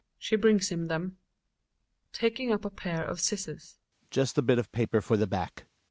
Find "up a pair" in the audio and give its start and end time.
2.51-3.03